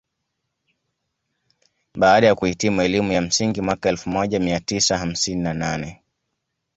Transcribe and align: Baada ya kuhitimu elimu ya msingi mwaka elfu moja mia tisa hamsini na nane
Baada 1.97 2.27
ya 2.27 2.35
kuhitimu 2.35 2.81
elimu 2.81 3.11
ya 3.11 3.21
msingi 3.21 3.61
mwaka 3.61 3.89
elfu 3.89 4.09
moja 4.09 4.39
mia 4.39 4.59
tisa 4.59 4.97
hamsini 4.97 5.41
na 5.41 5.53
nane 5.53 6.01